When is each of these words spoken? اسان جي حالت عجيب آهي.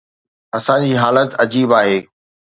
اسان 0.57 0.81
جي 0.87 0.95
حالت 1.01 1.29
عجيب 1.41 1.69
آهي. 1.81 1.97